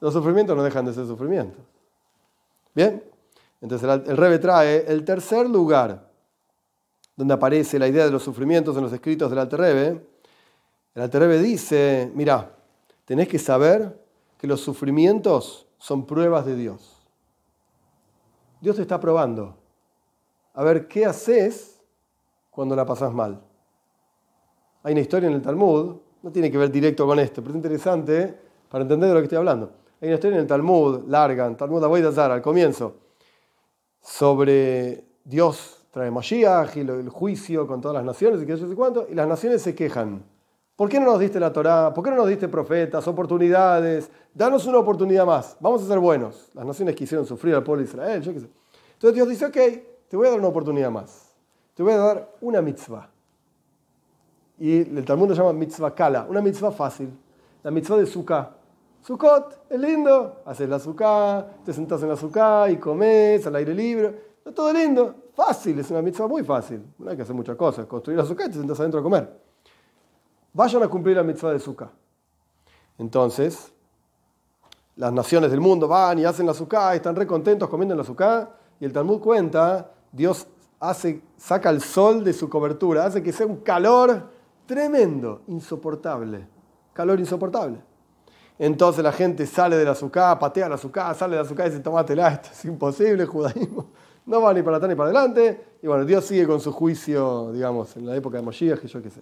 [0.00, 1.62] Los sufrimientos no dejan de ser sufrimientos.
[2.74, 3.04] ¿Bien?
[3.60, 6.12] Entonces el Rebe trae el tercer lugar
[7.16, 10.06] donde aparece la idea de los sufrimientos en los escritos del Alter Rebbe.
[10.94, 12.54] El Alter Rebbe dice, mira,
[13.04, 14.00] tenés que saber
[14.38, 17.02] que los sufrimientos son pruebas de Dios.
[18.60, 19.56] Dios te está probando.
[20.54, 21.80] A ver, ¿qué haces
[22.50, 23.40] cuando la pasas mal?
[24.82, 27.56] Hay una historia en el Talmud, no tiene que ver directo con esto, pero es
[27.56, 29.70] interesante para entender de lo que estoy hablando.
[30.00, 32.96] Hay una historia en el Talmud, larga, en Talmud Avodah Zarah, al comienzo,
[34.00, 39.06] sobre Dios trae Mashiach y el juicio con todas las naciones y qué sé cuánto,
[39.08, 40.24] y las naciones se quejan.
[40.74, 41.94] ¿Por qué no nos diste la Torá?
[41.94, 44.10] ¿Por qué no nos diste profetas, oportunidades?
[44.34, 45.56] Danos una oportunidad más.
[45.60, 46.50] Vamos a ser buenos.
[46.52, 48.48] Las naciones quisieron sufrir al pueblo de Israel, yo qué sé.
[48.94, 49.56] Entonces Dios dice, ok,
[50.08, 51.32] te voy a dar una oportunidad más.
[51.74, 53.08] Te voy a dar una mitzvah.
[54.58, 57.16] Y el Talmud lo llama mitzvah kala, una mitzvah fácil.
[57.62, 58.50] La mitzvah de Sukkah.
[59.00, 60.42] Sukkot, es lindo.
[60.44, 64.33] Haces la Sukkah, te sentás en la Sukkah y comes al aire libre.
[64.44, 65.14] Está todo lindo.
[65.34, 66.84] Fácil, es una mitzvah muy fácil.
[66.98, 67.86] No hay que hacer muchas cosas.
[67.86, 69.40] Construir la Sukkah y te sentás adentro a comer.
[70.52, 71.90] Vayan a cumplir la mitzvah de Sukkah.
[72.98, 73.72] Entonces,
[74.96, 78.50] las naciones del mundo van y hacen la Sukkah están re contentos comiendo la Sukkah.
[78.78, 80.46] Y el Talmud cuenta, Dios
[80.78, 84.28] hace, saca el sol de su cobertura, hace que sea un calor
[84.66, 86.46] tremendo, insoportable.
[86.92, 87.80] Calor insoportable.
[88.58, 91.70] Entonces la gente sale de la azúcar, patea la azúcar, sale de la azúcar y
[91.70, 93.86] dice, tomátela, esto es imposible, judaísmo.
[94.26, 95.64] No va ni para atrás ni para adelante.
[95.82, 99.02] Y bueno, Dios sigue con su juicio, digamos, en la época de Moshiach, que yo
[99.02, 99.20] qué sé.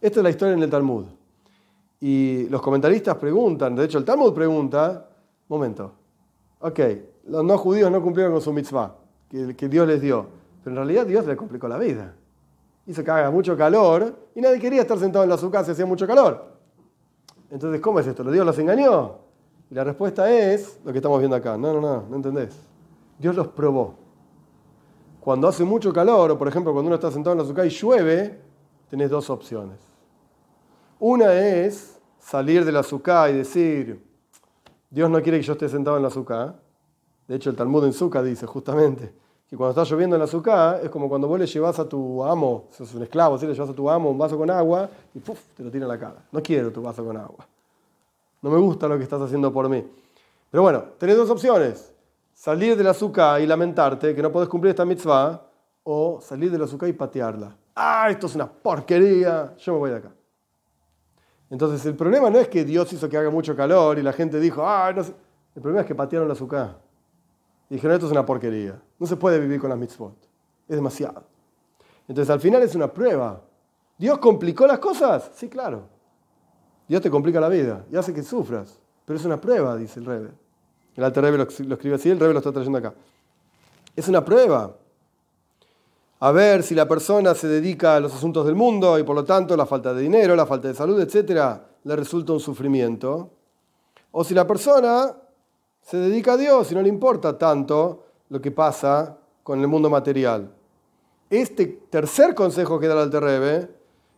[0.00, 1.06] Esta es la historia en el Talmud.
[2.00, 5.08] Y los comentaristas preguntan, de hecho el Talmud pregunta,
[5.48, 5.92] momento,
[6.58, 6.80] ok,
[7.28, 8.96] los no judíos no cumplieron con su mitzvah,
[9.30, 10.26] que, Dios les dio,
[10.64, 12.14] pero en realidad Dios les complicó la vida.
[12.86, 15.86] Hizo que haga mucho calor y nadie quería estar sentado en la azúcar si hacía
[15.86, 16.44] mucho calor.
[17.48, 18.24] Entonces, ¿cómo es esto?
[18.24, 19.18] ¿Lo Dios los engañó?
[19.70, 21.56] Y la respuesta es lo que estamos viendo acá.
[21.56, 22.58] No, no, no, no entendés.
[23.18, 24.01] Dios los probó.
[25.22, 27.68] Cuando hace mucho calor, o por ejemplo cuando uno está sentado en la azúcar y
[27.68, 28.40] llueve,
[28.90, 29.78] tenés dos opciones.
[30.98, 34.04] Una es salir de la azúcar y decir,
[34.90, 36.60] Dios no quiere que yo esté sentado en la azúcar.
[37.28, 39.14] De hecho, el Talmud en Zucca dice justamente
[39.48, 42.24] que cuando está lloviendo en la azúcar es como cuando vos le llevas a tu
[42.24, 43.46] amo, sos un esclavo, ¿sí?
[43.46, 45.38] le llevas a tu amo un vaso con agua y ¡puf!
[45.56, 46.16] te lo tira en la cara.
[46.32, 47.46] No quiero tu vaso con agua.
[48.40, 49.84] No me gusta lo que estás haciendo por mí.
[50.50, 51.91] Pero bueno, tenés dos opciones.
[52.42, 55.46] Salir del azúcar y lamentarte que no podés cumplir esta mitzvah
[55.84, 57.56] o salir del azúcar y patearla.
[57.72, 60.12] Ah, esto es una porquería, yo me voy de acá.
[61.50, 64.40] Entonces el problema no es que Dios hizo que haga mucho calor y la gente
[64.40, 65.14] dijo, ah, no sé.
[65.54, 66.80] El problema es que patearon la azúcar.
[67.70, 68.76] Y dijeron, esto es una porquería.
[68.98, 70.16] No se puede vivir con las mitzvot.
[70.66, 71.22] Es demasiado.
[72.08, 73.40] Entonces al final es una prueba.
[73.96, 75.30] ¿Dios complicó las cosas?
[75.36, 75.84] Sí, claro.
[76.88, 78.80] Dios te complica la vida y hace que sufras.
[79.04, 80.41] Pero es una prueba, dice el Rebe.
[80.96, 82.94] El Alter Rebe lo, escribe así, el Rebe lo está trayendo acá.
[83.96, 84.76] Es una prueba.
[86.20, 89.24] A ver si la persona se dedica a los asuntos del mundo y por lo
[89.24, 93.30] tanto la falta de dinero, la falta de salud, etcétera, le resulta un sufrimiento.
[94.12, 95.16] O si la persona
[95.80, 99.90] se dedica a Dios y no le importa tanto lo que pasa con el mundo
[99.90, 100.52] material.
[101.28, 103.70] Este tercer consejo que da el Alter Rebbe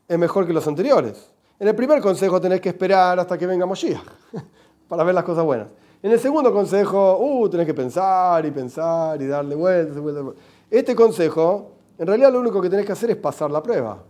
[0.08, 1.30] es mejor que los anteriores.
[1.58, 4.02] En el primer consejo tenés que esperar hasta que venga Moshiach
[4.88, 5.68] para ver las cosas buenas.
[6.04, 10.34] En el segundo consejo, uh, tenés que pensar y pensar y darle vueltas y vueltas.
[10.70, 14.04] Este consejo, en realidad lo único que tenés que hacer es pasar la prueba.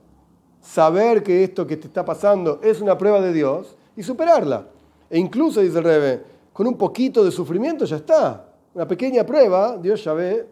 [0.60, 4.66] Saber que esto que te está pasando es una prueba de Dios y superarla.
[5.08, 8.44] E incluso, dice el Rebe, con un poquito de sufrimiento ya está.
[8.74, 10.48] Una pequeña prueba, Dios ya ve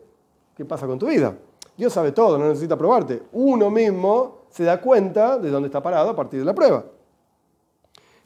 [0.57, 1.37] qué pasa con tu vida.
[1.77, 3.21] Dios sabe todo, no necesita probarte.
[3.33, 6.85] Uno mismo se da cuenta de dónde está parado a partir de la prueba.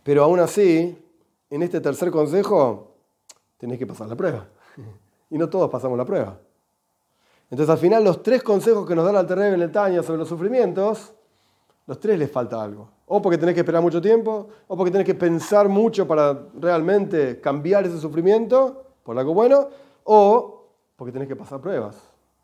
[0.02, 0.98] Pero aún así,
[1.48, 2.92] en este tercer consejo,
[3.56, 4.46] tenés que pasar la prueba.
[5.30, 6.38] Y no todos pasamos la prueba.
[7.50, 10.18] Entonces, al final, los tres consejos que nos da la Alterrebe en el Taña sobre
[10.18, 11.14] los sufrimientos,
[11.86, 12.88] los tres les falta algo.
[13.06, 17.40] O porque tenés que esperar mucho tiempo, o porque tenés que pensar mucho para realmente
[17.40, 19.68] cambiar ese sufrimiento por algo bueno,
[20.02, 20.66] o
[20.96, 21.96] porque tenés que pasar pruebas.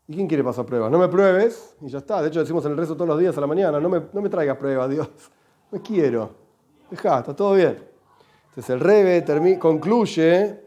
[0.07, 0.89] ¿Y quién quiere pasar pruebas?
[0.89, 2.21] No me pruebes y ya está.
[2.21, 4.21] De hecho, decimos en el rezo todos los días a la mañana, no me, no
[4.21, 5.09] me traigas pruebas, Dios.
[5.71, 6.29] No quiero.
[6.91, 7.83] Deja, está todo bien.
[8.49, 10.62] Entonces el Rebe concluye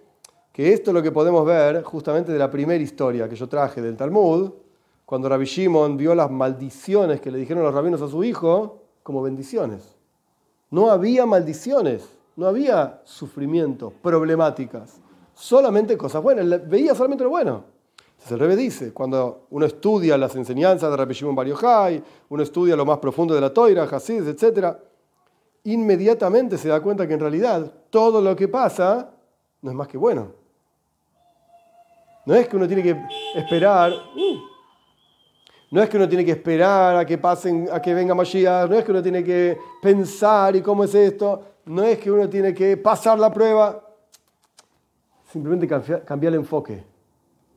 [0.57, 3.83] que esto es lo que podemos ver justamente de la primera historia que yo traje
[3.83, 4.53] del Talmud,
[5.05, 9.21] cuando Rabbi Shimon vio las maldiciones que le dijeron los rabinos a su hijo como
[9.21, 9.83] bendiciones.
[10.71, 14.99] No había maldiciones, no había sufrimiento, problemáticas,
[15.35, 17.64] solamente cosas buenas, veía solamente lo bueno.
[18.12, 22.42] Entonces el Rebe dice, cuando uno estudia las enseñanzas de Rabbi Shimon Bar Yochai, uno
[22.42, 24.75] estudia lo más profundo de la Toira, Hasid, etc.,
[25.64, 29.11] inmediatamente se da cuenta que en realidad todo lo que pasa
[29.61, 30.45] no es más que bueno.
[32.27, 32.97] No es que uno tiene que
[33.37, 34.57] esperar, uh,
[35.71, 38.77] no es que uno tiene que esperar a que pasen, a que venga Mashiach, no
[38.77, 42.53] es que uno tiene que pensar y cómo es esto, no es que uno tiene
[42.53, 43.81] que pasar la prueba.
[45.31, 45.69] Simplemente
[46.05, 46.85] cambiar, el enfoque.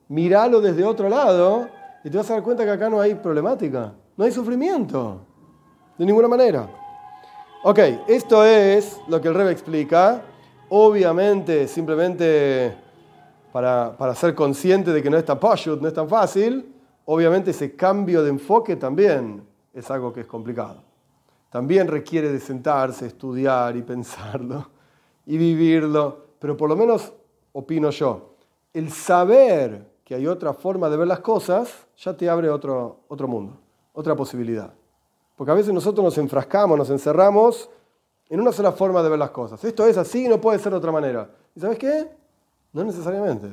[0.08, 1.68] Míralo desde otro lado
[2.04, 5.22] y te vas a dar cuenta que acá no hay problemática, no hay sufrimiento,
[5.98, 6.70] de ninguna manera.
[7.64, 10.22] Ok, esto es lo que el Rebe explica.
[10.70, 12.89] Obviamente, simplemente
[13.52, 15.40] para, ser consciente de que no es tan
[16.10, 16.74] fácil,
[17.06, 20.84] obviamente ese cambio de enfoque también es algo que es complicado.
[21.50, 24.70] También requiere de sentarse, estudiar y pensarlo
[25.26, 27.14] y vivirlo, pero por lo menos
[27.54, 28.36] opino yo,
[28.74, 33.28] el saber que hay otra forma de ver las cosas ya te abre otro, otro
[33.28, 33.58] mundo,
[33.94, 34.74] otra posibilidad.
[35.36, 37.70] Porque a veces nosotros nos enfrascamos, nos encerramos
[38.30, 39.64] en una sola forma de ver las cosas.
[39.64, 41.30] Esto es así, no puede ser de otra manera.
[41.56, 42.08] ¿Y sabes qué?
[42.74, 43.48] No necesariamente.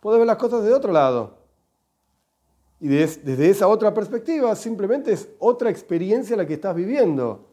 [0.00, 1.36] Puedes ver las cosas de otro lado.
[2.80, 7.44] Y desde esa otra perspectiva, simplemente es otra experiencia la que estás viviendo.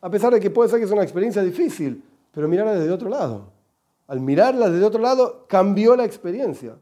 [0.00, 3.08] A pesar de que puede ser que es una experiencia difícil, pero mirarla desde otro
[3.08, 3.44] lado.
[4.08, 6.76] Al mirarla desde otro lado, cambió la experiencia.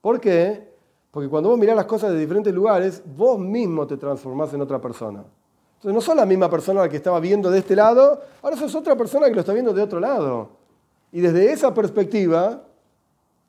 [0.00, 0.72] ¿Por qué?
[1.10, 4.80] Porque cuando vos mirás las cosas de diferentes lugares, vos mismo te transformás en otra
[4.80, 5.22] persona.
[5.74, 8.74] Entonces no sos la misma persona la que estaba viendo de este lado, ahora sos
[8.74, 10.61] otra persona que lo está viendo de otro lado.
[11.12, 12.62] Y desde esa perspectiva,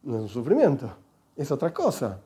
[0.03, 0.91] no es un sufrimiento,
[1.35, 2.19] es otra cosa.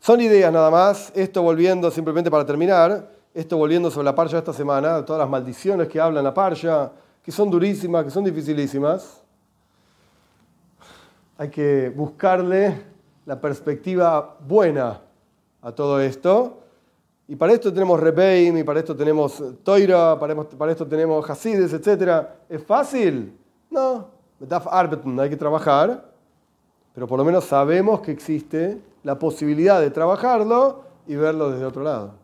[0.00, 4.38] Son ideas nada más, esto volviendo simplemente para terminar, esto volviendo sobre la parcha de
[4.40, 6.90] esta semana, todas las maldiciones que hablan la parcha,
[7.22, 9.22] que son durísimas, que son dificilísimas.
[11.38, 12.82] Hay que buscarle
[13.26, 15.00] la perspectiva buena
[15.60, 16.58] a todo esto.
[17.28, 22.26] Y para esto tenemos Rebeim, y para esto tenemos Toira, para esto tenemos Hasides, etc.
[22.48, 23.38] ¿Es fácil?
[23.72, 24.08] No,
[25.22, 26.12] hay que trabajar,
[26.94, 31.82] pero por lo menos sabemos que existe la posibilidad de trabajarlo y verlo desde otro
[31.82, 32.21] lado.